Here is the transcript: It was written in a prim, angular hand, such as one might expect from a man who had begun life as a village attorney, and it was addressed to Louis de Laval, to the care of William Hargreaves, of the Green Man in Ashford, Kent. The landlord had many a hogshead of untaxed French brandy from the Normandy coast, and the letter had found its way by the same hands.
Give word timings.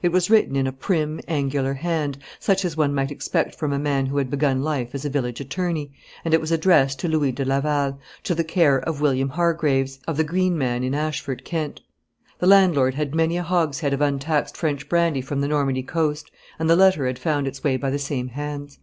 It 0.00 0.12
was 0.12 0.30
written 0.30 0.56
in 0.56 0.66
a 0.66 0.72
prim, 0.72 1.20
angular 1.28 1.74
hand, 1.74 2.16
such 2.40 2.64
as 2.64 2.74
one 2.74 2.94
might 2.94 3.10
expect 3.10 3.54
from 3.54 3.70
a 3.70 3.78
man 3.78 4.06
who 4.06 4.16
had 4.16 4.30
begun 4.30 4.62
life 4.62 4.94
as 4.94 5.04
a 5.04 5.10
village 5.10 5.40
attorney, 5.40 5.92
and 6.24 6.32
it 6.32 6.40
was 6.40 6.50
addressed 6.50 7.00
to 7.00 7.08
Louis 7.08 7.32
de 7.32 7.44
Laval, 7.44 7.98
to 8.24 8.34
the 8.34 8.44
care 8.44 8.78
of 8.80 9.02
William 9.02 9.28
Hargreaves, 9.28 10.00
of 10.08 10.16
the 10.16 10.24
Green 10.24 10.56
Man 10.56 10.82
in 10.82 10.94
Ashford, 10.94 11.44
Kent. 11.44 11.82
The 12.38 12.46
landlord 12.46 12.94
had 12.94 13.14
many 13.14 13.36
a 13.36 13.42
hogshead 13.42 13.92
of 13.92 14.00
untaxed 14.00 14.56
French 14.56 14.88
brandy 14.88 15.20
from 15.20 15.42
the 15.42 15.48
Normandy 15.48 15.82
coast, 15.82 16.30
and 16.58 16.70
the 16.70 16.74
letter 16.74 17.04
had 17.06 17.18
found 17.18 17.46
its 17.46 17.62
way 17.62 17.76
by 17.76 17.90
the 17.90 17.98
same 17.98 18.28
hands. 18.28 18.78